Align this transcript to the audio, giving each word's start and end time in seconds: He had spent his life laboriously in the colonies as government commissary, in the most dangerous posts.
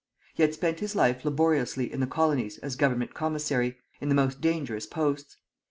He 0.33 0.41
had 0.41 0.51
spent 0.55 0.79
his 0.79 0.95
life 0.95 1.23
laboriously 1.23 1.93
in 1.93 1.99
the 1.99 2.07
colonies 2.07 2.57
as 2.57 2.75
government 2.75 3.13
commissary, 3.13 3.77
in 3.99 4.09
the 4.09 4.15
most 4.15 4.41
dangerous 4.41 4.87
posts. 4.87 5.37